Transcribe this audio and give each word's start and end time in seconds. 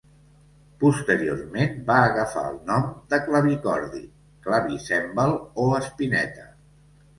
Posteriorment 0.83 1.75
va 1.89 1.97
agafar 2.05 2.45
el 2.53 2.57
nom 2.71 2.89
de 3.13 3.21
clavicordi, 3.29 4.03
clavicèmbal 4.49 5.39
o 5.67 5.71
espineta. 5.85 6.51